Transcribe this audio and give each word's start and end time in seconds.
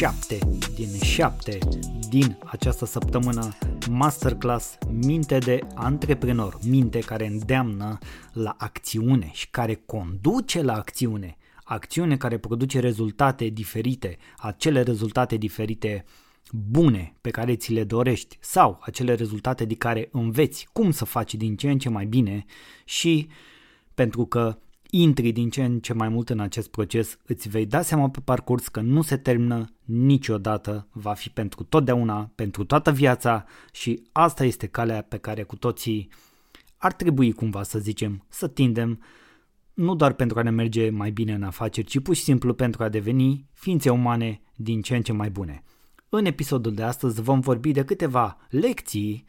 7 0.00 0.38
din 0.74 1.00
7 1.02 1.58
din 2.08 2.38
această 2.44 2.84
săptămână 2.84 3.48
Masterclass 3.90 4.78
Minte 4.90 5.38
de 5.38 5.60
Antreprenor, 5.74 6.58
minte 6.66 6.98
care 6.98 7.26
îndeamnă 7.26 7.98
la 8.32 8.54
acțiune 8.58 9.30
și 9.32 9.50
care 9.50 9.82
conduce 9.86 10.62
la 10.62 10.74
acțiune, 10.74 11.36
acțiune 11.64 12.16
care 12.16 12.38
produce 12.38 12.78
rezultate 12.78 13.44
diferite, 13.44 14.16
acele 14.38 14.82
rezultate 14.82 15.36
diferite 15.36 16.04
bune 16.52 17.16
pe 17.20 17.30
care 17.30 17.56
ți 17.56 17.72
le 17.72 17.84
dorești 17.84 18.38
sau 18.40 18.78
acele 18.82 19.14
rezultate 19.14 19.64
de 19.64 19.74
care 19.74 20.08
înveți 20.12 20.68
cum 20.72 20.90
să 20.90 21.04
faci 21.04 21.34
din 21.34 21.56
ce 21.56 21.70
în 21.70 21.78
ce 21.78 21.88
mai 21.88 22.06
bine 22.06 22.44
și 22.84 23.28
pentru 23.94 24.26
că 24.26 24.58
intri 24.90 25.32
din 25.32 25.50
ce 25.50 25.64
în 25.64 25.80
ce 25.80 25.92
mai 25.92 26.08
mult 26.08 26.30
în 26.30 26.40
acest 26.40 26.70
proces, 26.70 27.18
îți 27.26 27.48
vei 27.48 27.66
da 27.66 27.82
seama 27.82 28.08
pe 28.10 28.20
parcurs 28.20 28.68
că 28.68 28.80
nu 28.80 29.02
se 29.02 29.16
termină 29.16 29.64
niciodată, 29.84 30.88
va 30.92 31.12
fi 31.12 31.28
pentru 31.28 31.62
totdeauna, 31.62 32.30
pentru 32.34 32.64
toată 32.64 32.92
viața 32.92 33.44
și 33.72 34.02
asta 34.12 34.44
este 34.44 34.66
calea 34.66 35.02
pe 35.02 35.16
care 35.16 35.42
cu 35.42 35.56
toții 35.56 36.08
ar 36.76 36.92
trebui 36.92 37.32
cumva 37.32 37.62
să 37.62 37.78
zicem 37.78 38.24
să 38.28 38.48
tindem, 38.48 39.02
nu 39.74 39.94
doar 39.94 40.12
pentru 40.12 40.38
a 40.38 40.42
ne 40.42 40.50
merge 40.50 40.90
mai 40.90 41.10
bine 41.10 41.32
în 41.32 41.42
afaceri, 41.42 41.86
ci 41.86 42.00
pur 42.00 42.14
și 42.14 42.22
simplu 42.22 42.54
pentru 42.54 42.82
a 42.82 42.88
deveni 42.88 43.48
ființe 43.52 43.90
umane 43.90 44.42
din 44.56 44.82
ce 44.82 44.96
în 44.96 45.02
ce 45.02 45.12
mai 45.12 45.30
bune. 45.30 45.62
În 46.08 46.24
episodul 46.24 46.74
de 46.74 46.82
astăzi 46.82 47.22
vom 47.22 47.40
vorbi 47.40 47.72
de 47.72 47.84
câteva 47.84 48.36
lecții 48.48 49.24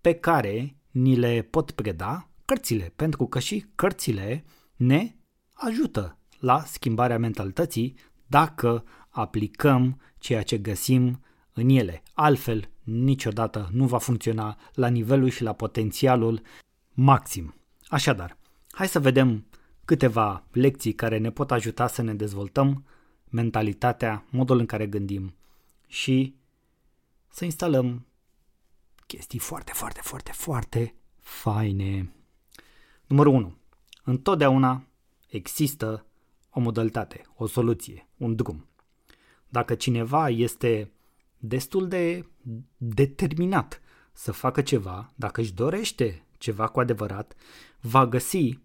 pe 0.00 0.12
care 0.12 0.76
ni 0.90 1.16
le 1.16 1.46
pot 1.50 1.70
preda 1.70 2.28
cărțile, 2.44 2.92
pentru 2.96 3.26
că 3.26 3.38
și 3.38 3.66
cărțile 3.74 4.44
ne 4.86 5.14
ajută 5.52 6.18
la 6.38 6.64
schimbarea 6.64 7.18
mentalității 7.18 7.96
dacă 8.26 8.84
aplicăm 9.08 10.00
ceea 10.18 10.42
ce 10.42 10.58
găsim 10.58 11.22
în 11.52 11.68
ele. 11.68 12.02
Altfel, 12.14 12.70
niciodată 12.82 13.68
nu 13.72 13.86
va 13.86 13.98
funcționa 13.98 14.58
la 14.74 14.88
nivelul 14.88 15.28
și 15.28 15.42
la 15.42 15.52
potențialul 15.52 16.40
maxim. 16.92 17.54
Așadar, 17.86 18.36
hai 18.70 18.88
să 18.88 19.00
vedem 19.00 19.46
câteva 19.84 20.46
lecții 20.52 20.92
care 20.92 21.18
ne 21.18 21.30
pot 21.30 21.50
ajuta 21.50 21.86
să 21.86 22.02
ne 22.02 22.14
dezvoltăm 22.14 22.84
mentalitatea, 23.28 24.24
modul 24.30 24.58
în 24.58 24.66
care 24.66 24.86
gândim 24.86 25.34
și 25.86 26.34
să 27.28 27.44
instalăm 27.44 28.06
chestii 29.06 29.38
foarte, 29.38 29.72
foarte, 29.74 30.00
foarte, 30.02 30.32
foarte 30.32 30.94
faine. 31.20 32.12
Numărul 33.06 33.34
1. 33.34 33.60
Întotdeauna 34.02 34.86
există 35.28 36.06
o 36.50 36.60
modalitate, 36.60 37.22
o 37.36 37.46
soluție, 37.46 38.08
un 38.16 38.34
drum. 38.34 38.66
Dacă 39.48 39.74
cineva 39.74 40.28
este 40.28 40.92
destul 41.38 41.88
de 41.88 42.26
determinat 42.76 43.80
să 44.12 44.32
facă 44.32 44.62
ceva, 44.62 45.12
dacă 45.14 45.40
își 45.40 45.54
dorește 45.54 46.26
ceva 46.38 46.68
cu 46.68 46.80
adevărat, 46.80 47.34
va 47.80 48.06
găsi 48.06 48.58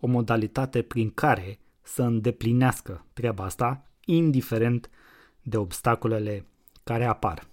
o 0.00 0.06
modalitate 0.06 0.82
prin 0.82 1.10
care 1.10 1.58
să 1.82 2.02
îndeplinească 2.02 3.04
treaba 3.12 3.44
asta, 3.44 3.82
indiferent 4.04 4.90
de 5.42 5.56
obstacolele 5.56 6.46
care 6.84 7.04
apar 7.04 7.46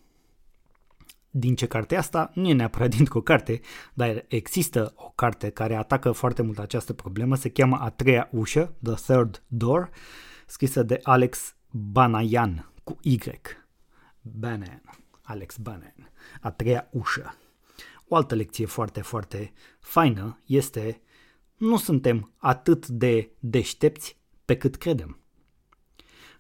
din 1.37 1.55
ce 1.55 1.67
carte 1.67 1.95
asta, 1.95 2.31
nu 2.33 2.47
e 2.47 2.53
neapărat 2.53 2.89
dintr-o 2.95 3.21
carte, 3.21 3.59
dar 3.93 4.25
există 4.27 4.93
o 4.95 5.09
carte 5.15 5.49
care 5.49 5.75
atacă 5.75 6.11
foarte 6.11 6.41
mult 6.41 6.59
această 6.59 6.93
problemă, 6.93 7.35
se 7.35 7.49
cheamă 7.49 7.77
A 7.81 7.89
treia 7.89 8.29
ușă, 8.31 8.75
The 8.83 8.93
Third 8.93 9.43
Door, 9.47 9.89
scrisă 10.45 10.83
de 10.83 10.99
Alex 11.03 11.55
Banayan, 11.71 12.71
cu 12.83 12.97
Y. 13.01 13.19
Banan, 14.21 14.81
Alex 15.21 15.57
Banan, 15.57 16.11
A 16.41 16.51
treia 16.51 16.87
ușă. 16.91 17.37
O 18.07 18.15
altă 18.15 18.35
lecție 18.35 18.65
foarte, 18.65 19.01
foarte 19.01 19.53
faină 19.79 20.39
este 20.45 21.01
nu 21.57 21.77
suntem 21.77 22.33
atât 22.37 22.87
de 22.87 23.31
deștepți 23.39 24.17
pe 24.45 24.57
cât 24.57 24.75
credem. 24.75 25.19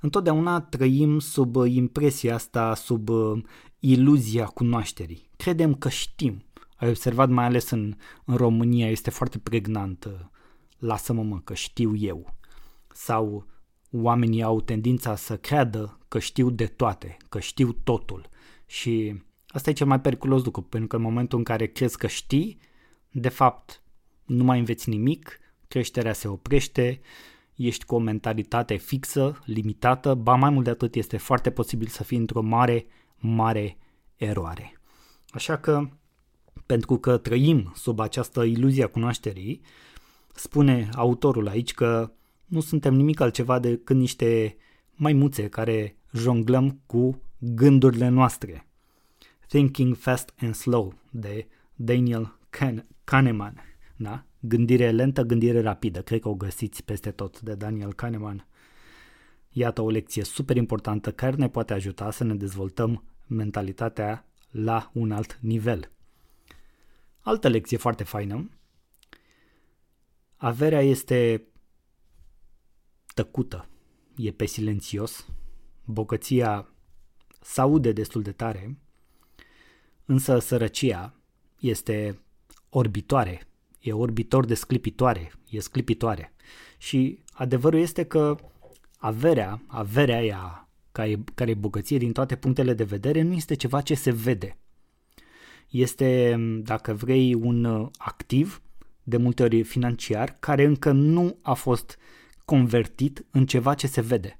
Întotdeauna 0.05 0.61
trăim 0.61 1.19
sub 1.19 1.55
impresia 1.55 2.33
asta, 2.33 2.75
sub 2.75 3.09
iluzia 3.79 4.45
cunoașterii. 4.45 5.29
Credem 5.37 5.73
că 5.73 5.89
știm. 5.89 6.43
Ai 6.75 6.89
observat 6.89 7.29
mai 7.29 7.45
ales 7.45 7.69
în, 7.69 7.95
în 8.25 8.35
România, 8.35 8.89
este 8.89 9.09
foarte 9.09 9.37
pregnantă. 9.37 10.31
Lasă-mă 10.77 11.23
mă 11.23 11.39
că 11.39 11.53
știu 11.53 11.95
eu. 11.95 12.37
Sau 12.91 13.45
oamenii 13.91 14.43
au 14.43 14.61
tendința 14.61 15.15
să 15.15 15.37
creadă 15.37 15.99
că 16.07 16.19
știu 16.19 16.49
de 16.49 16.65
toate, 16.65 17.17
că 17.29 17.39
știu 17.39 17.71
totul. 17.71 18.29
Și 18.65 19.21
asta 19.47 19.69
e 19.69 19.73
cel 19.73 19.87
mai 19.87 20.01
periculos 20.01 20.43
lucru, 20.43 20.61
pentru 20.61 20.87
că 20.87 20.95
în 20.95 21.01
momentul 21.01 21.37
în 21.37 21.43
care 21.43 21.65
crezi 21.65 21.97
că 21.97 22.07
știi, 22.07 22.57
de 23.11 23.29
fapt 23.29 23.81
nu 24.25 24.43
mai 24.43 24.59
înveți 24.59 24.89
nimic, 24.89 25.39
creșterea 25.67 26.13
se 26.13 26.27
oprește, 26.27 27.01
ești 27.55 27.85
cu 27.85 27.95
o 27.95 27.99
mentalitate 27.99 28.75
fixă, 28.75 29.41
limitată, 29.45 30.13
ba 30.13 30.35
mai 30.35 30.49
mult 30.49 30.63
de 30.63 30.69
atât 30.69 30.95
este 30.95 31.17
foarte 31.17 31.51
posibil 31.51 31.87
să 31.87 32.03
fii 32.03 32.17
într-o 32.17 32.41
mare 32.41 32.85
mare 33.17 33.77
eroare. 34.15 34.79
Așa 35.29 35.57
că, 35.57 35.89
pentru 36.65 36.97
că 36.97 37.17
trăim 37.17 37.71
sub 37.75 37.99
această 37.99 38.43
iluzie 38.43 38.83
a 38.83 38.87
cunoașterii, 38.87 39.61
spune 40.33 40.89
autorul 40.93 41.47
aici 41.47 41.73
că 41.73 42.11
nu 42.45 42.59
suntem 42.59 42.93
nimic 42.93 43.19
altceva 43.19 43.59
decât 43.59 43.95
niște 43.95 44.57
maimuțe 44.91 45.47
care 45.47 45.97
jonglăm 46.13 46.81
cu 46.85 47.21
gândurile 47.37 48.07
noastre. 48.07 48.67
Thinking 49.47 49.95
Fast 49.95 50.33
and 50.41 50.55
Slow 50.55 50.93
de 51.09 51.47
Daniel 51.75 52.39
Kahneman. 53.03 53.61
Da? 53.95 54.25
Gândire 54.47 54.91
lentă, 54.91 55.21
gândire 55.21 55.61
rapidă. 55.61 56.01
Cred 56.01 56.19
că 56.19 56.29
o 56.29 56.35
găsiți 56.35 56.83
peste 56.83 57.11
tot 57.11 57.41
de 57.41 57.55
Daniel 57.55 57.93
Kahneman. 57.93 58.47
Iată 59.49 59.81
o 59.81 59.89
lecție 59.89 60.23
super 60.23 60.55
importantă 60.55 61.11
care 61.11 61.35
ne 61.35 61.49
poate 61.49 61.73
ajuta 61.73 62.11
să 62.11 62.23
ne 62.23 62.35
dezvoltăm 62.35 63.03
mentalitatea 63.27 64.27
la 64.51 64.91
un 64.93 65.11
alt 65.11 65.37
nivel. 65.41 65.91
Altă 67.19 67.47
lecție 67.47 67.77
foarte 67.77 68.03
faină. 68.03 68.49
Averea 70.35 70.81
este 70.81 71.47
tăcută, 73.13 73.69
e 74.15 74.31
pe 74.31 74.45
silențios, 74.45 75.27
bogăția 75.85 76.69
s-aude 77.41 77.91
destul 77.91 78.21
de 78.21 78.31
tare, 78.31 78.77
însă 80.05 80.39
sărăcia 80.39 81.13
este 81.59 82.19
orbitoare, 82.69 83.47
e 83.85 83.93
orbitor 83.93 84.45
de 84.45 84.53
sclipitoare, 84.53 85.31
e 85.49 85.59
sclipitoare. 85.59 86.33
Și 86.77 87.23
adevărul 87.33 87.79
este 87.79 88.03
că 88.03 88.35
averea, 88.97 89.61
averea 89.67 90.17
aia 90.17 90.69
care, 90.91 91.23
care 91.33 91.51
e 91.51 91.53
bogăție 91.53 91.97
din 91.97 92.11
toate 92.11 92.35
punctele 92.35 92.73
de 92.73 92.83
vedere, 92.83 93.21
nu 93.21 93.33
este 93.33 93.53
ceva 93.53 93.81
ce 93.81 93.93
se 93.93 94.11
vede. 94.11 94.57
Este, 95.69 96.35
dacă 96.63 96.93
vrei, 96.93 97.33
un 97.33 97.63
uh, 97.63 97.87
activ, 97.97 98.61
de 99.03 99.17
multe 99.17 99.43
ori 99.43 99.63
financiar, 99.63 100.35
care 100.39 100.63
încă 100.63 100.91
nu 100.91 101.37
a 101.41 101.53
fost 101.53 101.97
convertit 102.45 103.25
în 103.31 103.45
ceva 103.45 103.73
ce 103.73 103.87
se 103.87 104.01
vede. 104.01 104.39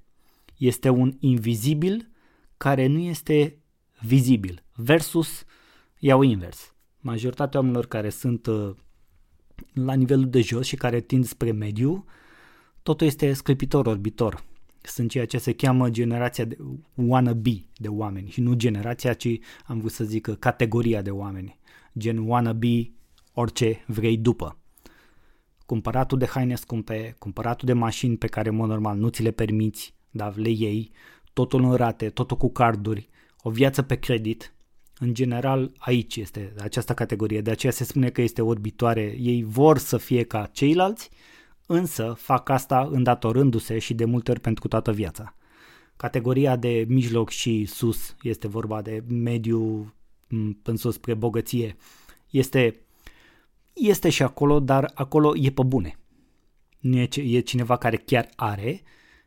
Este 0.58 0.90
un 0.90 1.16
invizibil 1.20 2.10
care 2.58 2.86
nu 2.86 3.00
este 3.00 3.60
vizibil, 4.02 4.64
versus 4.76 5.44
iau 6.00 6.22
invers. 6.22 6.76
Majoritatea 7.00 7.60
oamenilor 7.60 7.86
care 7.86 8.10
sunt 8.10 8.48
uh, 8.48 8.76
la 9.74 9.94
nivelul 9.94 10.30
de 10.30 10.42
jos 10.42 10.66
și 10.66 10.76
care 10.76 11.00
tind 11.00 11.26
spre 11.26 11.52
mediu, 11.52 12.06
totul 12.84 13.08
este 13.08 13.34
sclipitor, 13.34 13.86
orbitor 13.86 14.44
sunt 14.88 15.10
ceea 15.10 15.26
ce 15.26 15.38
se 15.38 15.54
cheamă 15.54 15.90
generația 15.90 16.46
de 16.46 16.58
wannabe 16.96 17.66
de 17.78 17.88
oameni 17.88 18.30
și 18.30 18.42
nu 18.42 18.54
generația, 18.54 19.14
ci 19.14 19.40
am 19.66 19.80
vrut 19.80 19.92
să 19.92 20.04
zic 20.04 20.40
categoria 20.40 21.02
de 21.02 21.12
oameni. 21.12 21.60
Gen 21.98 22.18
wannabe 22.18 22.92
orice 23.34 23.84
vrei 23.88 24.18
după. 24.18 24.58
Cumpăratul 25.66 26.18
de 26.18 26.26
haine 26.26 26.56
scumpe, 26.56 27.16
cumpăratul 27.20 27.68
de 27.68 27.74
mașini 27.74 28.18
pe 28.18 28.28
care, 28.28 28.50
în 28.50 28.56
mod 28.56 28.70
normal, 28.70 28.98
nu 28.98 29.08
ți 29.08 29.22
le 29.22 29.32
permiți, 29.32 29.94
dar 30.12 30.36
le 30.36 30.50
iei, 30.50 30.92
totul 31.34 31.64
în 31.64 31.74
rate, 31.74 32.10
totul 32.10 32.38
cu 32.38 32.52
carduri, 32.52 33.10
o 33.42 33.50
viață 33.50 33.82
pe 33.82 33.96
credit, 33.96 34.54
în 35.00 35.14
general 35.14 35.72
aici 35.78 36.16
este 36.16 36.54
această 36.60 36.94
categorie, 36.94 37.42
de 37.42 37.52
aceea 37.52 37.72
se 37.72 37.84
spune 37.84 38.10
că 38.10 38.22
este 38.22 38.42
orbitoare, 38.42 39.16
ei 39.20 39.44
vor 39.44 39.78
să 39.78 39.98
fie 39.98 40.24
ca 40.24 40.50
ceilalți, 40.52 41.10
însă 41.66 42.16
fac 42.18 42.50
asta 42.50 42.90
îndatorându-se 42.92 43.80
și 43.80 43.94
de 43.94 44.06
multe 44.06 44.32
ori 44.32 44.40
pentru 44.40 44.68
toată 44.68 44.92
viața. 44.92 45.36
Categoria 45.98 46.56
de 46.56 46.86
mijloc 46.88 47.30
și 47.30 47.66
sus 47.66 48.16
este 48.22 48.48
vorba 48.48 48.82
de 48.82 49.04
mediu 49.08 49.94
în 50.64 50.76
sus 50.76 50.94
spre 50.94 51.14
bogăție. 51.14 51.76
Este, 52.30 52.82
este 53.74 54.10
și 54.10 54.24
acolo, 54.24 54.60
dar 54.60 54.92
acolo 54.94 55.34
e 55.36 55.52
pe 55.52 55.64
bune. 55.64 56.00
nu 56.80 56.98
e, 56.98 57.10
e 57.16 57.40
cineva 57.40 57.78
care 57.78 57.98
chiar 57.98 58.30
are 58.36 58.82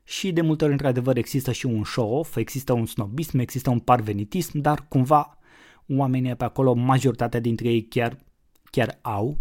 și 0.05 0.33
de 0.33 0.41
multe 0.41 0.65
ori 0.65 0.73
într-adevăr 0.73 1.17
există 1.17 1.53
și 1.53 1.67
un 1.67 1.85
show-off, 1.85 2.37
există 2.37 2.73
un 2.73 2.87
snobism, 2.87 3.39
există 3.39 3.71
un 3.71 3.79
parvenitism, 3.79 4.59
dar 4.59 4.87
cumva 4.89 5.38
oamenii 5.89 6.35
pe 6.35 6.45
acolo, 6.45 6.75
majoritatea 6.75 7.41
dintre 7.41 7.69
ei 7.69 7.83
chiar, 7.83 8.19
chiar 8.71 8.99
au. 9.03 9.39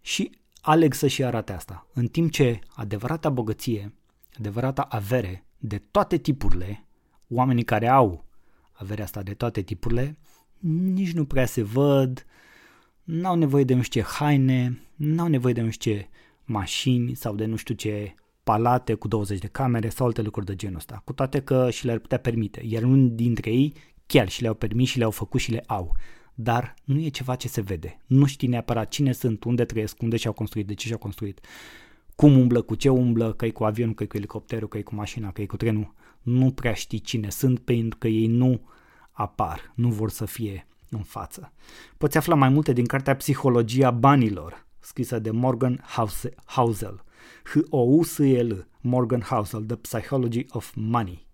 Și 0.00 0.30
aleg 0.60 0.94
să 0.94 1.06
și 1.06 1.24
arate 1.24 1.52
asta. 1.52 1.86
În 1.92 2.06
timp 2.06 2.30
ce 2.30 2.58
adevărata 2.74 3.30
bogăție, 3.30 3.94
adevărata 4.38 4.82
avere 4.82 5.46
de 5.58 5.82
toate 5.90 6.16
tipurile, 6.16 6.86
oamenii 7.28 7.64
care 7.64 7.88
au 7.88 8.24
averea 8.72 9.04
asta 9.04 9.22
de 9.22 9.34
toate 9.34 9.62
tipurile, 9.62 10.18
nici 10.92 11.12
nu 11.12 11.24
prea 11.24 11.46
se 11.46 11.62
văd, 11.62 12.26
n-au 13.02 13.34
nevoie 13.34 13.64
de 13.64 13.74
nu 13.74 13.82
știu 13.82 14.00
ce 14.00 14.06
haine, 14.06 14.80
n-au 14.96 15.26
nevoie 15.26 15.52
de 15.52 15.60
nu 15.60 15.70
știu 15.70 15.92
ce 15.92 16.08
mașini 16.44 17.14
sau 17.14 17.34
de 17.34 17.44
nu 17.44 17.56
știu 17.56 17.74
ce 17.74 18.14
palate 18.42 18.94
cu 18.94 19.08
20 19.08 19.38
de 19.38 19.46
camere 19.46 19.88
sau 19.88 20.06
alte 20.06 20.22
lucruri 20.22 20.46
de 20.46 20.54
genul 20.54 20.76
ăsta, 20.76 21.02
cu 21.04 21.12
toate 21.12 21.40
că 21.40 21.70
și 21.70 21.84
le-ar 21.84 21.98
putea 21.98 22.18
permite, 22.18 22.62
iar 22.64 22.82
unul 22.82 23.14
dintre 23.14 23.50
ei 23.50 23.74
chiar 24.12 24.28
și 24.28 24.42
le-au 24.42 24.54
permis 24.54 24.88
și 24.88 24.98
le-au 24.98 25.10
făcut 25.10 25.40
și 25.40 25.50
le 25.50 25.62
au. 25.66 25.96
Dar 26.34 26.74
nu 26.84 27.00
e 27.00 27.08
ceva 27.08 27.34
ce 27.34 27.48
se 27.48 27.60
vede. 27.60 28.00
Nu 28.06 28.26
știi 28.26 28.48
neapărat 28.48 28.88
cine 28.88 29.12
sunt, 29.12 29.44
unde 29.44 29.64
trăiesc, 29.64 30.02
unde 30.02 30.16
și-au 30.16 30.32
construit, 30.32 30.66
de 30.66 30.74
ce 30.74 30.86
și-au 30.86 30.98
construit, 30.98 31.40
cum 32.14 32.38
umblă, 32.38 32.62
cu 32.62 32.74
ce 32.74 32.88
umblă, 32.88 33.32
că 33.32 33.44
e 33.44 33.50
cu 33.50 33.64
avionul, 33.64 33.94
că 33.94 34.02
e 34.02 34.06
cu 34.06 34.16
elicopterul, 34.16 34.68
că 34.68 34.78
e 34.78 34.82
cu 34.82 34.94
mașina, 34.94 35.32
că 35.32 35.42
e 35.42 35.46
cu 35.46 35.56
trenul. 35.56 35.94
Nu 36.22 36.50
prea 36.50 36.72
știi 36.72 36.98
cine 37.00 37.30
sunt 37.30 37.58
pentru 37.58 37.98
că 37.98 38.08
ei 38.08 38.26
nu 38.26 38.60
apar, 39.10 39.72
nu 39.74 39.88
vor 39.88 40.10
să 40.10 40.24
fie 40.24 40.66
în 40.90 41.02
față. 41.02 41.52
Poți 41.98 42.16
afla 42.16 42.34
mai 42.34 42.48
multe 42.48 42.72
din 42.72 42.86
cartea 42.86 43.16
Psihologia 43.16 43.90
banilor, 43.90 44.66
scrisă 44.78 45.18
de 45.18 45.30
Morgan 45.30 45.84
Housel, 46.46 47.04
H-O-U-S-E-L, 47.42 48.68
Morgan 48.80 49.20
Housel, 49.20 49.62
The 49.62 49.76
Psychology 49.76 50.46
of 50.48 50.72
Money. 50.74 51.30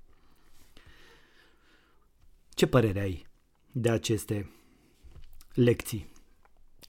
Ce 2.59 2.67
părere 2.67 3.01
ai 3.01 3.27
de 3.73 3.91
aceste 3.91 4.51
lecții? 5.55 6.07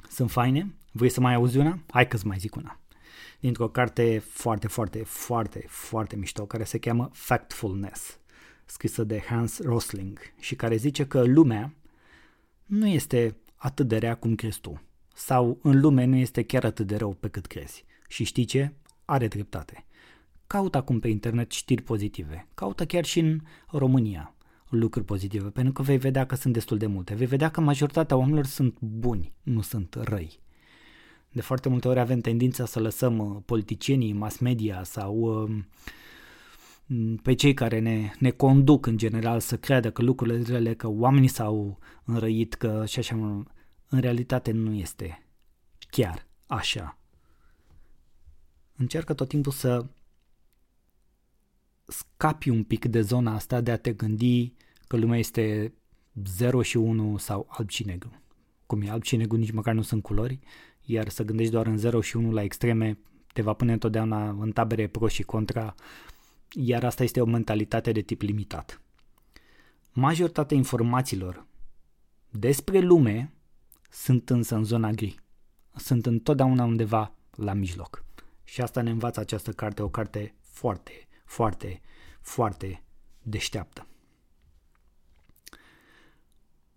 Sunt 0.10 0.32
faine? 0.32 0.74
Vrei 0.92 1.10
să 1.10 1.22
mai 1.22 1.34
auzi 1.34 1.58
una? 1.58 1.80
Hai 1.90 2.08
că-ți 2.08 2.28
mai 2.28 2.38
zic 2.38 2.56
una. 2.56 2.80
Dintr-o 3.40 3.70
carte 3.70 4.20
foarte, 4.20 4.68
foarte, 4.68 5.04
foarte, 5.04 5.66
foarte 5.68 6.16
mișto, 6.16 6.46
care 6.46 6.64
se 6.64 6.78
cheamă 6.78 7.10
Factfulness, 7.14 8.20
scrisă 8.66 9.04
de 9.04 9.20
Hans 9.20 9.60
Rosling 9.62 10.20
și 10.40 10.56
care 10.56 10.76
zice 10.76 11.08
că 11.08 11.24
lumea 11.24 11.74
nu 12.66 12.88
este 12.88 13.38
atât 13.56 13.88
de 13.88 13.98
rea 13.98 14.16
cum 14.16 14.36
crezi 14.36 14.60
tu. 14.60 14.82
Sau 15.14 15.60
în 15.62 15.80
lume 15.80 16.06
nu 16.06 16.16
este 16.16 16.44
chiar 16.44 16.64
atât 16.64 16.88
de 16.88 16.96
rău 16.96 17.14
pe 17.14 17.28
cât 17.28 17.46
crezi. 17.46 17.86
Și 18.08 18.24
știi 18.24 18.46
ce? 18.46 18.74
Are 19.06 19.28
dreptate. 19.28 19.86
Caută 20.48 20.78
acum 20.78 21.00
pe 21.00 21.08
internet 21.08 21.52
știri 21.52 21.82
pozitive. 21.82 22.48
Caută 22.54 22.86
chiar 22.86 23.06
și 23.06 23.20
în 23.20 23.42
România 23.68 24.34
lucruri 24.70 25.06
pozitive, 25.06 25.50
pentru 25.50 25.74
că 25.74 25.82
vei 25.82 25.98
vedea 25.98 26.26
că 26.26 26.36
sunt 26.36 26.54
destul 26.54 26.78
de 26.78 26.86
multe. 26.86 27.16
Vei 27.16 27.28
vedea 27.28 27.50
că 27.50 27.62
majoritatea 27.62 28.18
oamenilor 28.18 28.46
sunt 28.46 28.80
buni, 28.80 29.34
nu 29.44 29.62
sunt 29.62 29.98
răi. 30.02 30.40
De 31.32 31.42
foarte 31.42 31.70
multe 31.70 31.88
ori 31.88 32.00
avem 32.00 32.20
tendința 32.20 32.66
să 32.66 32.80
lăsăm 32.80 33.18
uh, 33.18 33.42
politicienii, 33.46 34.14
mass 34.14 34.38
media 34.38 34.84
sau 34.84 35.16
uh, 35.16 35.64
pe 37.24 37.34
cei 37.34 37.54
care 37.54 37.80
ne, 37.80 38.12
ne 38.20 38.30
conduc 38.30 38.86
în 38.86 38.98
general 38.98 39.40
să 39.40 39.58
creadă 39.58 39.92
că 39.92 40.02
lucrurile 40.02 40.44
rele, 40.48 40.74
că 40.74 40.88
oamenii 40.88 41.28
s-au 41.28 41.80
înrăit, 42.04 42.54
că 42.54 42.84
și 42.88 43.00
așa, 43.00 43.16
în 43.90 44.00
realitate 44.00 44.52
nu 44.52 44.74
este 44.74 45.24
chiar 45.90 46.28
așa. 46.48 46.98
Încearcă 48.76 49.14
tot 49.14 49.28
timpul 49.28 49.52
să 49.52 49.86
scapi 51.90 52.50
un 52.50 52.64
pic 52.64 52.86
de 52.86 53.02
zona 53.02 53.34
asta 53.34 53.62
de 53.62 53.72
a 53.72 53.78
te 53.78 53.94
gândi 53.94 54.54
că 54.88 54.98
lumea 54.98 55.20
este 55.20 55.74
0 56.26 56.62
și 56.62 56.78
1 56.78 57.18
sau 57.18 57.48
alb 57.50 57.70
și 57.70 57.86
negru. 57.86 58.22
Cum 58.66 58.82
e 58.82 58.90
alb 58.90 59.04
și 59.04 59.16
negru, 59.16 59.38
nici 59.38 59.52
măcar 59.52 59.74
nu 59.74 59.82
sunt 59.82 60.04
culori, 60.04 60.40
iar 60.82 61.10
să 61.10 61.24
gândești 61.24 61.52
doar 61.52 61.68
în 61.68 61.78
0 61.78 62.02
și 62.02 62.18
1 62.18 62.32
la 62.32 62.44
extreme 62.44 62.98
te 63.34 63.42
va 63.42 63.54
pune 63.54 63.72
întotdeauna 63.72 64.30
în 64.30 64.52
tabere 64.52 64.88
pro 64.88 65.08
și 65.08 65.24
contra, 65.24 65.76
iar 66.52 66.84
asta 66.84 67.04
este 67.04 67.22
o 67.22 67.26
mentalitate 67.26 67.92
de 67.92 68.02
tip 68.02 68.22
limitat. 68.22 68.82
Majoritatea 69.94 70.58
informațiilor 70.58 71.46
despre 72.30 72.80
lume 72.80 73.34
sunt 73.90 74.30
însă 74.30 74.56
în 74.56 74.64
zona 74.64 74.92
gri. 74.92 75.20
Sunt 75.76 76.06
întotdeauna 76.06 76.64
undeva 76.64 77.16
la 77.36 77.54
mijloc. 77.54 78.04
Și 78.44 78.62
asta 78.62 78.82
ne 78.82 78.90
învață 78.90 79.20
această 79.20 79.52
carte, 79.52 79.82
o 79.82 79.90
carte 79.90 80.36
foarte, 80.42 81.08
foarte, 81.30 81.82
foarte 82.22 82.84
deșteaptă. 83.22 83.88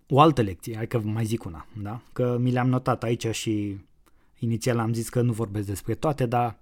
O 0.08 0.20
altă 0.20 0.42
lecție, 0.42 0.76
hai 0.76 0.86
că 0.86 0.98
mai 0.98 1.24
zic 1.24 1.44
una, 1.44 1.66
da? 1.82 2.02
Că 2.12 2.36
mi 2.40 2.50
le-am 2.50 2.68
notat 2.68 3.02
aici 3.02 3.26
și 3.26 3.78
inițial 4.38 4.78
am 4.78 4.92
zis 4.92 5.08
că 5.08 5.20
nu 5.20 5.32
vorbesc 5.32 5.66
despre 5.66 5.94
toate, 5.94 6.26
dar 6.26 6.58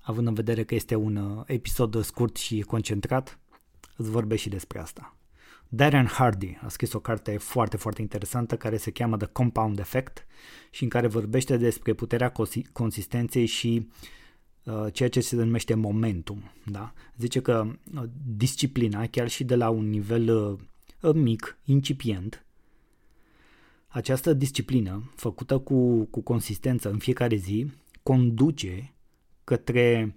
având 0.00 0.26
în 0.26 0.34
vedere 0.34 0.64
că 0.64 0.74
este 0.74 0.94
un 0.94 1.16
uh, 1.16 1.42
episod 1.46 2.04
scurt 2.04 2.36
și 2.36 2.60
concentrat, 2.60 3.38
îți 3.96 4.10
vorbesc 4.10 4.42
și 4.42 4.48
despre 4.48 4.78
asta. 4.78 5.16
Darren 5.68 6.06
Hardy 6.06 6.58
a 6.62 6.68
scris 6.68 6.92
o 6.92 7.00
carte 7.00 7.36
foarte, 7.36 7.76
foarte 7.76 8.00
interesantă 8.00 8.56
care 8.56 8.76
se 8.76 8.90
cheamă 8.90 9.16
The 9.16 9.26
Compound 9.26 9.78
Effect 9.78 10.26
și 10.70 10.82
în 10.82 10.88
care 10.88 11.06
vorbește 11.06 11.56
despre 11.56 11.92
puterea 11.92 12.32
consistenței 12.72 13.46
și 13.46 13.88
uh, 13.88 14.20
ceea 14.92 15.08
ce 15.08 15.20
se 15.20 15.36
numește 15.36 15.74
momentum. 15.74 16.50
Da? 16.66 16.92
Zice 17.16 17.40
că 17.40 17.66
uh, 17.94 18.02
disciplina, 18.36 19.06
chiar 19.06 19.28
și 19.28 19.44
de 19.44 19.54
la 19.54 19.68
un 19.68 19.88
nivel 19.88 20.28
uh, 21.02 21.14
mic, 21.14 21.58
incipient, 21.64 22.44
această 23.86 24.32
disciplină, 24.32 25.12
făcută 25.14 25.58
cu, 25.58 26.04
cu 26.04 26.20
consistență 26.20 26.90
în 26.90 26.98
fiecare 26.98 27.36
zi, 27.36 27.66
conduce 28.02 28.94
către, 29.44 30.16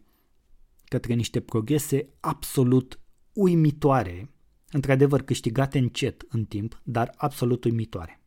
către 0.85 1.13
niște 1.13 1.39
progrese 1.39 2.07
absolut 2.19 2.99
uimitoare, 3.33 4.29
într-adevăr 4.71 5.21
câștigate 5.21 5.77
încet 5.77 6.25
în 6.29 6.45
timp, 6.45 6.81
dar 6.83 7.13
absolut 7.17 7.63
uimitoare. 7.63 8.19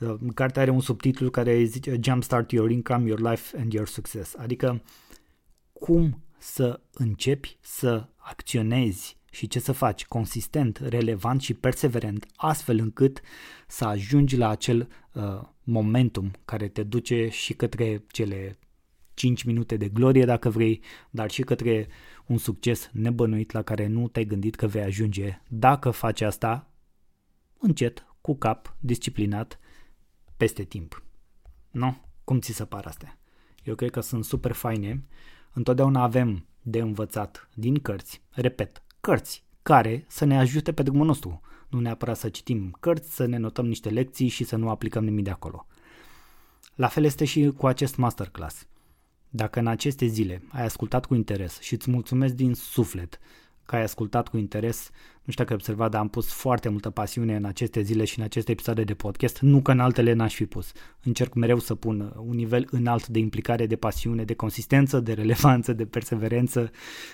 Uh, 0.00 0.14
cartea 0.34 0.62
are 0.62 0.70
un 0.70 0.80
subtitlu 0.80 1.30
care 1.30 1.64
zice 1.64 1.98
Jumpstart 2.00 2.50
Your 2.50 2.70
Income, 2.70 3.06
Your 3.06 3.30
Life 3.30 3.58
and 3.58 3.72
Your 3.72 3.86
Success, 3.86 4.34
adică 4.36 4.82
cum 5.72 6.22
să 6.38 6.80
începi 6.92 7.56
să 7.60 8.08
acționezi 8.16 9.16
și 9.30 9.46
ce 9.46 9.58
să 9.58 9.72
faci 9.72 10.04
consistent, 10.04 10.76
relevant 10.76 11.40
și 11.40 11.54
perseverent, 11.54 12.26
astfel 12.36 12.78
încât 12.78 13.20
să 13.66 13.84
ajungi 13.84 14.36
la 14.36 14.48
acel 14.48 14.88
uh, 15.12 15.40
momentum 15.62 16.30
care 16.44 16.68
te 16.68 16.82
duce 16.82 17.28
și 17.28 17.54
către 17.54 18.04
cele 18.10 18.58
5 19.14 19.42
minute 19.42 19.76
de 19.76 19.88
glorie 19.88 20.24
dacă 20.24 20.50
vrei, 20.50 20.82
dar 21.10 21.30
și 21.30 21.42
către 21.42 21.88
un 22.26 22.38
succes 22.38 22.90
nebănuit 22.92 23.52
la 23.52 23.62
care 23.62 23.86
nu 23.86 24.08
te-ai 24.08 24.24
gândit 24.24 24.54
că 24.54 24.66
vei 24.66 24.82
ajunge. 24.82 25.40
Dacă 25.48 25.90
faci 25.90 26.20
asta 26.20 26.70
încet, 27.58 28.06
cu 28.20 28.36
cap, 28.36 28.76
disciplinat, 28.80 29.58
peste 30.38 30.64
timp. 30.64 31.02
Nu? 31.70 31.96
Cum 32.24 32.40
ți 32.40 32.52
se 32.52 32.64
par 32.64 32.86
astea? 32.86 33.18
Eu 33.64 33.74
cred 33.74 33.90
că 33.90 34.00
sunt 34.00 34.24
super 34.24 34.52
faine. 34.52 35.04
Întotdeauna 35.52 36.02
avem 36.02 36.46
de 36.62 36.78
învățat 36.78 37.48
din 37.54 37.78
cărți, 37.78 38.22
repet, 38.30 38.82
cărți 39.00 39.44
care 39.62 40.04
să 40.08 40.24
ne 40.24 40.38
ajute 40.38 40.72
pe 40.72 40.82
drumul 40.82 41.06
nostru. 41.06 41.40
Nu 41.68 41.80
neapărat 41.80 42.16
să 42.16 42.28
citim 42.28 42.76
cărți, 42.80 43.14
să 43.14 43.26
ne 43.26 43.36
notăm 43.36 43.66
niște 43.66 43.88
lecții 43.90 44.28
și 44.28 44.44
să 44.44 44.56
nu 44.56 44.68
aplicăm 44.68 45.04
nimic 45.04 45.24
de 45.24 45.30
acolo. 45.30 45.66
La 46.74 46.88
fel 46.88 47.04
este 47.04 47.24
și 47.24 47.52
cu 47.56 47.66
acest 47.66 47.96
masterclass. 47.96 48.66
Dacă 49.28 49.58
în 49.58 49.66
aceste 49.66 50.06
zile 50.06 50.42
ai 50.48 50.64
ascultat 50.64 51.06
cu 51.06 51.14
interes 51.14 51.60
și 51.60 51.74
îți 51.74 51.90
mulțumesc 51.90 52.34
din 52.34 52.54
suflet 52.54 53.18
că 53.68 53.76
ai 53.76 53.82
ascultat 53.82 54.28
cu 54.28 54.36
interes. 54.36 54.90
Nu 55.22 55.32
știu 55.32 55.44
dacă 55.44 55.52
ai 55.52 55.58
observat, 55.58 55.90
dar 55.90 56.00
am 56.00 56.08
pus 56.08 56.32
foarte 56.32 56.68
multă 56.68 56.90
pasiune 56.90 57.36
în 57.36 57.44
aceste 57.44 57.80
zile 57.80 58.04
și 58.04 58.18
în 58.18 58.24
aceste 58.24 58.50
episoade 58.52 58.84
de 58.84 58.94
podcast, 58.94 59.38
nu 59.38 59.60
că 59.60 59.70
în 59.70 59.80
altele 59.80 60.12
n-aș 60.12 60.34
fi 60.34 60.46
pus. 60.46 60.72
Încerc 61.02 61.34
mereu 61.34 61.58
să 61.58 61.74
pun 61.74 62.12
un 62.16 62.34
nivel 62.34 62.66
înalt 62.70 63.06
de 63.06 63.18
implicare, 63.18 63.66
de 63.66 63.76
pasiune, 63.76 64.24
de 64.24 64.34
consistență, 64.34 65.00
de 65.00 65.12
relevanță, 65.12 65.72
de 65.72 65.86
perseverență, 65.86 66.70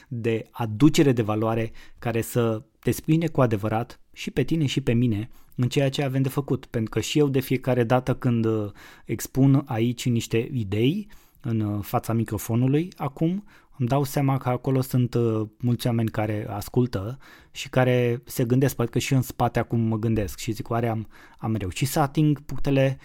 de 0.08 0.46
aducere 0.50 1.12
de 1.12 1.22
valoare 1.22 1.72
care 1.98 2.20
să 2.20 2.62
te 2.78 2.90
sprijine 2.90 3.26
cu 3.26 3.40
adevărat 3.40 4.00
și 4.12 4.30
pe 4.30 4.42
tine 4.42 4.66
și 4.66 4.80
pe 4.80 4.92
mine 4.92 5.30
în 5.54 5.68
ceea 5.68 5.88
ce 5.88 6.02
avem 6.02 6.22
de 6.22 6.28
făcut. 6.28 6.66
Pentru 6.66 6.90
că 6.90 7.00
și 7.00 7.18
eu 7.18 7.28
de 7.28 7.40
fiecare 7.40 7.84
dată 7.84 8.14
când 8.14 8.44
uh, 8.44 8.70
expun 9.04 9.62
aici 9.66 10.06
niște 10.08 10.48
idei, 10.52 11.08
în 11.44 11.60
uh, 11.60 11.82
fața 11.82 12.12
microfonului 12.12 12.88
acum 12.96 13.44
îmi 13.78 13.88
dau 13.88 14.04
seama 14.04 14.38
că 14.38 14.48
acolo 14.48 14.80
sunt 14.80 15.14
uh, 15.14 15.46
mulți 15.58 15.86
oameni 15.86 16.08
care 16.08 16.46
ascultă 16.48 17.18
și 17.50 17.68
care 17.68 18.22
se 18.24 18.44
gândesc, 18.44 18.74
poate 18.74 18.90
că 18.90 18.98
și 18.98 19.12
în 19.12 19.22
spate 19.22 19.58
acum 19.58 19.80
mă 19.80 19.96
gândesc 19.96 20.38
și 20.38 20.52
zic, 20.52 20.70
oare 20.70 20.88
am, 20.88 21.08
am 21.38 21.54
reușit 21.54 21.88
să 21.88 22.00
ating 22.00 22.40
punctele 22.40 22.98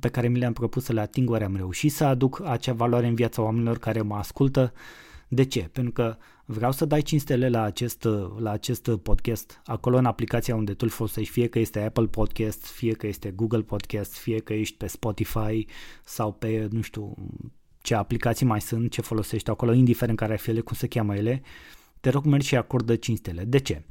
pe 0.00 0.08
care 0.08 0.28
mi 0.28 0.38
le-am 0.38 0.52
propus 0.52 0.84
să 0.84 0.92
le 0.92 1.00
ating, 1.00 1.30
ori 1.30 1.44
am 1.44 1.56
reușit 1.56 1.92
să 1.92 2.04
aduc 2.04 2.42
acea 2.44 2.72
valoare 2.72 3.06
în 3.06 3.14
viața 3.14 3.42
oamenilor 3.42 3.78
care 3.78 4.02
mă 4.02 4.14
ascultă. 4.14 4.72
De 5.28 5.44
ce? 5.44 5.68
Pentru 5.72 5.92
că 5.92 6.16
vreau 6.44 6.72
să 6.72 6.84
dai 6.84 7.02
5 7.02 7.20
stele 7.20 7.48
la 7.48 7.62
acest, 7.62 8.08
la 8.38 8.50
acest 8.50 8.90
podcast, 8.90 9.60
acolo 9.64 9.96
în 9.96 10.04
aplicația 10.04 10.54
unde 10.54 10.72
tu 10.72 10.80
îl 10.84 10.88
folosești, 10.88 11.32
fie 11.32 11.46
că 11.46 11.58
este 11.58 11.80
Apple 11.80 12.06
Podcast, 12.06 12.66
fie 12.66 12.92
că 12.92 13.06
este 13.06 13.30
Google 13.30 13.62
Podcast, 13.62 14.14
fie 14.16 14.38
că 14.38 14.52
ești 14.52 14.76
pe 14.76 14.86
Spotify 14.86 15.66
sau 16.04 16.32
pe, 16.32 16.68
nu 16.70 16.80
știu, 16.80 17.14
ce 17.84 17.94
aplicații 17.94 18.46
mai 18.46 18.60
sunt, 18.60 18.90
ce 18.90 19.00
folosești 19.00 19.50
acolo, 19.50 19.72
indiferent 19.72 20.18
care 20.18 20.32
ar 20.32 20.38
fi 20.38 20.50
ele, 20.50 20.60
cum 20.60 20.76
se 20.76 20.86
cheamă 20.86 21.16
ele, 21.16 21.42
te 22.00 22.10
rog 22.10 22.24
mergi 22.24 22.46
și 22.46 22.56
acordă 22.56 22.96
5 22.96 23.18
stele. 23.18 23.44
De 23.44 23.58
ce? 23.58 23.82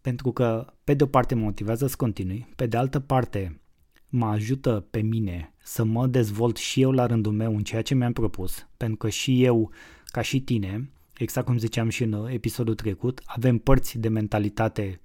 Pentru 0.00 0.32
că, 0.32 0.72
pe 0.84 0.94
de 0.94 1.02
o 1.02 1.06
parte, 1.06 1.34
mă 1.34 1.42
motivează 1.42 1.86
să 1.86 1.94
continui, 1.96 2.48
pe 2.56 2.66
de 2.66 2.76
altă 2.76 3.00
parte, 3.00 3.60
mă 4.08 4.26
ajută 4.26 4.86
pe 4.90 5.00
mine 5.00 5.54
să 5.62 5.84
mă 5.84 6.06
dezvolt 6.06 6.56
și 6.56 6.80
eu 6.80 6.90
la 6.90 7.06
rândul 7.06 7.32
meu 7.32 7.56
în 7.56 7.62
ceea 7.62 7.82
ce 7.82 7.94
mi-am 7.94 8.12
propus, 8.12 8.66
pentru 8.76 8.96
că 8.96 9.08
și 9.08 9.44
eu, 9.44 9.70
ca 10.06 10.20
și 10.20 10.40
tine, 10.40 10.90
exact 11.16 11.46
cum 11.46 11.58
ziceam 11.58 11.88
și 11.88 12.02
în 12.02 12.28
episodul 12.30 12.74
trecut, 12.74 13.22
avem 13.24 13.58
părți 13.58 13.98
de 13.98 14.08
mentalitate 14.08 15.00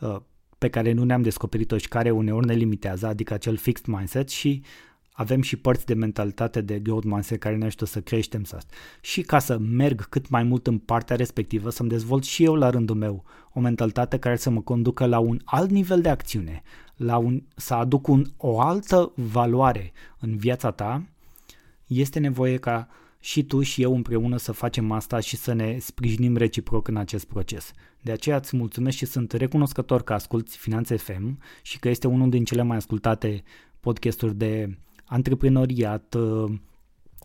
uh, 0.00 0.16
pe 0.58 0.68
care 0.68 0.92
nu 0.92 1.04
ne-am 1.04 1.22
descoperit-o 1.22 1.76
și 1.76 1.88
care 1.88 2.10
uneori 2.10 2.46
ne 2.46 2.54
limitează, 2.54 3.06
adică 3.06 3.34
acel 3.34 3.56
fixed 3.56 3.86
mindset 3.86 4.28
și 4.28 4.62
avem 5.20 5.42
și 5.42 5.56
părți 5.56 5.86
de 5.86 5.94
mentalitate 5.94 6.60
de 6.60 6.78
growth 6.78 7.06
mindset 7.06 7.40
care 7.40 7.56
ne 7.56 7.64
ajută 7.64 7.84
să 7.84 8.00
creștem 8.00 8.44
să 8.44 8.58
Și 9.00 9.22
ca 9.22 9.38
să 9.38 9.58
merg 9.58 10.08
cât 10.08 10.28
mai 10.28 10.42
mult 10.42 10.66
în 10.66 10.78
partea 10.78 11.16
respectivă, 11.16 11.70
să-mi 11.70 11.88
dezvolt 11.88 12.24
și 12.24 12.44
eu 12.44 12.54
la 12.54 12.70
rândul 12.70 12.96
meu 12.96 13.24
o 13.52 13.60
mentalitate 13.60 14.18
care 14.18 14.36
să 14.36 14.50
mă 14.50 14.60
conducă 14.60 15.06
la 15.06 15.18
un 15.18 15.40
alt 15.44 15.70
nivel 15.70 16.00
de 16.00 16.08
acțiune, 16.08 16.62
la 16.96 17.16
un, 17.16 17.42
să 17.56 17.74
aduc 17.74 18.06
un, 18.06 18.24
o 18.36 18.60
altă 18.60 19.12
valoare 19.14 19.92
în 20.18 20.36
viața 20.36 20.70
ta, 20.70 21.02
este 21.86 22.18
nevoie 22.18 22.56
ca 22.56 22.88
și 23.18 23.44
tu 23.44 23.62
și 23.62 23.82
eu 23.82 23.94
împreună 23.94 24.36
să 24.36 24.52
facem 24.52 24.90
asta 24.90 25.20
și 25.20 25.36
să 25.36 25.52
ne 25.52 25.78
sprijinim 25.80 26.36
reciproc 26.36 26.88
în 26.88 26.96
acest 26.96 27.24
proces. 27.24 27.72
De 28.02 28.12
aceea 28.12 28.36
îți 28.36 28.56
mulțumesc 28.56 28.96
și 28.96 29.06
sunt 29.06 29.32
recunoscător 29.32 30.02
că 30.02 30.12
asculti 30.12 30.56
Finanțe 30.56 30.96
FM 30.96 31.38
și 31.62 31.78
că 31.78 31.88
este 31.88 32.06
unul 32.06 32.30
din 32.30 32.44
cele 32.44 32.62
mai 32.62 32.76
ascultate 32.76 33.42
podcasturi 33.80 34.34
de 34.34 34.78
antreprenoriat, 35.10 36.14
uh, 36.14 36.52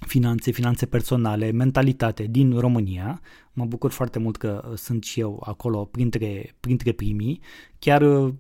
finanțe, 0.08 0.52
finanțe 0.52 0.86
personale, 0.86 1.52
mentalitate 1.52 2.24
din 2.24 2.60
România. 2.60 3.22
Mă 3.54 3.66
bucur 3.66 3.92
foarte 3.92 4.20
mult 4.20 4.38
că 4.38 4.72
sunt 4.76 5.04
și 5.04 5.20
eu 5.20 5.44
acolo 5.46 5.86
printre, 5.86 6.56
printre 6.60 6.92
primii. 6.92 7.40
Chiar 7.80 8.02
uh, 8.02 8.34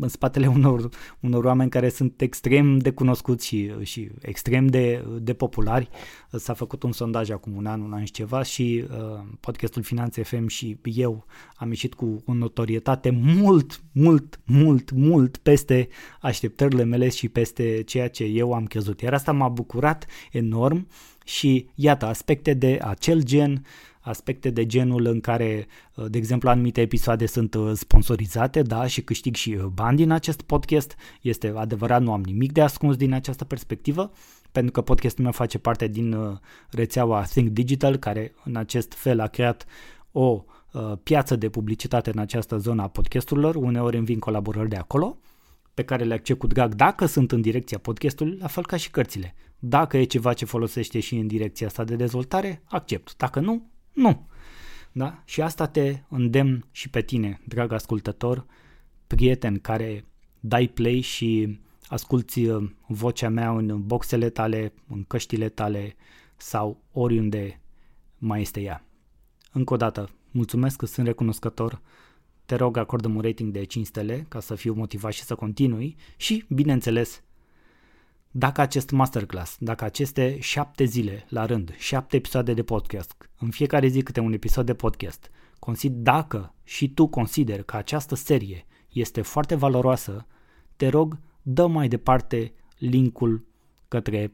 în 0.00 0.08
spatele 0.08 0.46
unor, 0.56 0.88
unor 1.20 1.44
oameni 1.44 1.70
care 1.70 1.88
sunt 1.88 2.20
extrem 2.20 2.78
de 2.78 2.90
cunoscuți 2.90 3.46
și, 3.46 3.72
și 3.82 4.10
extrem 4.20 4.66
de, 4.66 5.04
de 5.20 5.32
populari. 5.32 5.88
S-a 6.30 6.52
făcut 6.54 6.82
un 6.82 6.92
sondaj 6.92 7.30
acum 7.30 7.56
un 7.56 7.66
an, 7.66 7.80
un 7.80 7.92
an 7.92 8.04
și 8.04 8.12
ceva 8.12 8.42
și 8.42 8.84
uh, 8.90 9.24
podcastul 9.40 9.82
Finanțe 9.82 10.22
FM 10.22 10.46
și 10.46 10.78
eu 10.82 11.26
am 11.56 11.68
ieșit 11.68 11.94
cu 11.94 12.22
o 12.26 12.32
notorietate 12.32 13.10
mult, 13.10 13.82
mult, 13.92 14.40
mult, 14.46 14.90
mult 14.90 15.36
peste 15.36 15.88
așteptările 16.20 16.84
mele 16.84 17.08
și 17.08 17.28
peste 17.28 17.82
ceea 17.82 18.08
ce 18.08 18.24
eu 18.24 18.52
am 18.52 18.64
crezut. 18.64 19.00
Iar 19.00 19.14
asta 19.14 19.32
m-a 19.32 19.48
bucurat 19.48 20.06
enorm 20.32 20.88
și 21.24 21.68
iată, 21.74 22.06
aspecte 22.06 22.54
de 22.54 22.78
acel 22.82 23.22
gen 23.22 23.52
uh, 23.52 23.89
aspecte 24.00 24.50
de 24.50 24.66
genul 24.66 25.06
în 25.06 25.20
care, 25.20 25.66
uh, 25.94 26.04
de 26.08 26.18
exemplu, 26.18 26.48
anumite 26.48 26.80
episoade 26.80 27.26
sunt 27.26 27.54
uh, 27.54 27.72
sponsorizate, 27.74 28.62
da, 28.62 28.86
și 28.86 29.02
câștig 29.02 29.34
și 29.34 29.50
uh, 29.58 29.64
bani 29.64 29.96
din 29.96 30.10
acest 30.10 30.42
podcast. 30.42 30.96
Este 31.20 31.52
adevărat, 31.56 32.02
nu 32.02 32.12
am 32.12 32.20
nimic 32.20 32.52
de 32.52 32.60
ascuns 32.60 32.96
din 32.96 33.12
această 33.12 33.44
perspectivă, 33.44 34.12
pentru 34.52 34.72
că 34.72 34.80
podcastul 34.80 35.22
meu 35.22 35.32
face 35.32 35.58
parte 35.58 35.86
din 35.86 36.40
rețeaua 36.70 37.22
Think 37.22 37.48
Digital, 37.48 37.96
care 37.96 38.34
în 38.44 38.56
acest 38.56 38.92
fel 38.92 39.20
a 39.20 39.26
creat 39.26 39.66
o 40.12 40.44
piață 41.02 41.36
de 41.36 41.48
publicitate 41.48 42.10
în 42.10 42.18
această 42.18 42.56
zonă 42.56 42.82
a 42.82 42.88
podcasturilor, 42.88 43.54
uneori 43.54 43.96
îmi 43.96 44.06
vin 44.06 44.18
colaborări 44.18 44.68
de 44.68 44.76
acolo, 44.76 45.18
pe 45.74 45.84
care 45.84 46.04
le 46.04 46.14
accept 46.14 46.38
cu 46.38 46.46
drag 46.46 46.74
dacă 46.74 47.06
sunt 47.06 47.32
în 47.32 47.40
direcția 47.40 47.78
podcastului, 47.78 48.36
la 48.40 48.46
fel 48.46 48.66
ca 48.66 48.76
și 48.76 48.90
cărțile. 48.90 49.34
Dacă 49.58 49.96
e 49.96 50.04
ceva 50.04 50.32
ce 50.32 50.44
folosește 50.44 51.00
și 51.00 51.16
în 51.16 51.26
direcția 51.26 51.66
asta 51.66 51.84
de 51.84 51.96
dezvoltare, 51.96 52.62
accept. 52.64 53.16
Dacă 53.16 53.40
nu, 53.40 53.70
nu. 54.00 54.28
Da? 54.92 55.22
Și 55.24 55.42
asta 55.42 55.66
te 55.66 55.98
îndemn 56.08 56.66
și 56.70 56.88
pe 56.88 57.02
tine, 57.02 57.40
drag 57.44 57.72
ascultător, 57.72 58.46
prieten 59.06 59.58
care 59.58 60.04
dai 60.40 60.66
play 60.66 61.00
și 61.00 61.58
asculti 61.86 62.46
uh, 62.46 62.70
vocea 62.86 63.28
mea 63.28 63.50
în 63.50 63.86
boxele 63.86 64.30
tale, 64.30 64.72
în 64.88 65.04
căștile 65.04 65.48
tale 65.48 65.96
sau 66.36 66.82
oriunde 66.92 67.60
mai 68.18 68.40
este 68.40 68.60
ea. 68.60 68.84
Încă 69.52 69.74
o 69.74 69.76
dată, 69.76 70.08
mulțumesc 70.30 70.76
că 70.76 70.86
sunt 70.86 71.06
recunoscător, 71.06 71.80
te 72.44 72.54
rog 72.54 72.76
acordă 72.76 73.08
un 73.08 73.20
rating 73.20 73.52
de 73.52 73.64
5 73.64 73.86
stele 73.86 74.26
ca 74.28 74.40
să 74.40 74.54
fiu 74.54 74.74
motivat 74.74 75.12
și 75.12 75.22
să 75.22 75.34
continui 75.34 75.96
și, 76.16 76.44
bineînțeles, 76.48 77.22
dacă 78.30 78.60
acest 78.60 78.90
masterclass, 78.90 79.56
dacă 79.58 79.84
aceste 79.84 80.38
șapte 80.40 80.84
zile 80.84 81.24
la 81.28 81.46
rând, 81.46 81.74
șapte 81.78 82.16
episoade 82.16 82.54
de 82.54 82.62
podcast, 82.62 83.16
în 83.38 83.50
fiecare 83.50 83.86
zi 83.86 84.02
câte 84.02 84.20
un 84.20 84.32
episod 84.32 84.66
de 84.66 84.74
podcast, 84.74 85.30
consider, 85.58 85.98
dacă 85.98 86.54
și 86.64 86.88
tu 86.88 87.06
consideri 87.06 87.64
că 87.64 87.76
această 87.76 88.14
serie 88.14 88.66
este 88.88 89.22
foarte 89.22 89.54
valoroasă, 89.54 90.26
te 90.76 90.88
rog, 90.88 91.18
dă 91.42 91.66
mai 91.66 91.88
departe 91.88 92.52
linkul 92.78 93.46
către 93.88 94.30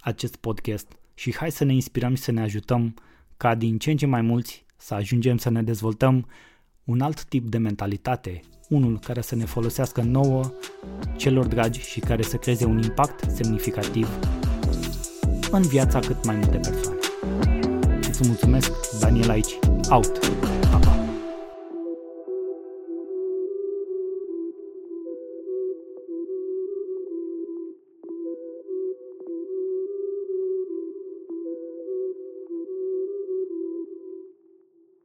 acest 0.00 0.36
podcast 0.36 0.92
și 1.14 1.36
hai 1.36 1.50
să 1.50 1.64
ne 1.64 1.72
inspirăm 1.72 2.14
și 2.14 2.22
să 2.22 2.32
ne 2.32 2.40
ajutăm 2.40 2.94
ca 3.36 3.54
din 3.54 3.78
ce 3.78 3.90
în 3.90 3.96
ce 3.96 4.06
mai 4.06 4.20
mulți 4.20 4.64
să 4.76 4.94
ajungem 4.94 5.36
să 5.36 5.50
ne 5.50 5.62
dezvoltăm 5.62 6.28
un 6.84 7.00
alt 7.00 7.24
tip 7.24 7.48
de 7.48 7.58
mentalitate, 7.58 8.40
unul 8.68 8.98
care 8.98 9.20
să 9.20 9.34
ne 9.34 9.44
folosească 9.44 10.02
nouă, 10.02 10.52
celor 11.16 11.46
dragi 11.46 11.80
și 11.80 12.00
care 12.00 12.22
să 12.22 12.36
creeze 12.36 12.64
un 12.64 12.82
impact 12.82 13.30
semnificativ 13.30 14.08
în 15.50 15.62
viața 15.62 15.98
cât 15.98 16.24
mai 16.24 16.34
multe 16.34 16.56
persoane. 16.56 16.98
Îți 18.08 18.26
mulțumesc, 18.26 18.98
Daniel 19.00 19.30
aici, 19.30 19.58
out! 19.90 20.18